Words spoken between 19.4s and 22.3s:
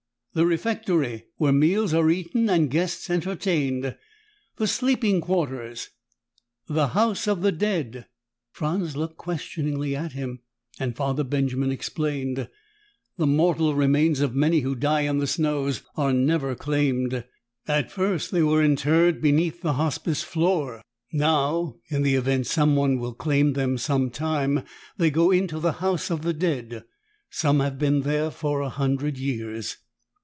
the Hospice floor. Now, in the